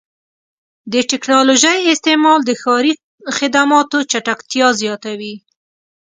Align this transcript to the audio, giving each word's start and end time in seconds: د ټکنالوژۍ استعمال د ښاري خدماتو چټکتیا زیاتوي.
د 0.93 0.95
ټکنالوژۍ 1.11 1.79
استعمال 1.93 2.39
د 2.45 2.51
ښاري 2.61 2.93
خدماتو 3.37 3.97
چټکتیا 4.11 4.67
زیاتوي. 4.81 5.35